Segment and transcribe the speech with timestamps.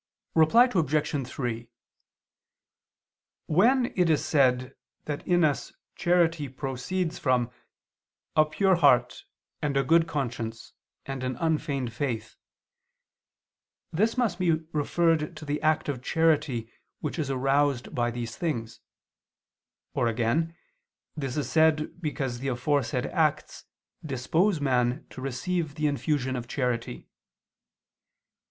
[0.33, 1.27] Reply Obj.
[1.27, 1.69] 3:
[3.45, 7.51] When it is said that in us charity proceeds from
[8.35, 9.25] "a pure heart,
[9.61, 10.73] and a good conscience,
[11.05, 12.35] and an unfeigned faith,"
[13.93, 16.71] this must be referred to the act of charity
[17.01, 18.79] which is aroused by these things.
[19.93, 20.55] Or again,
[21.15, 23.65] this is said because the aforesaid acts
[24.03, 27.07] dispose man to receive the infusion of charity.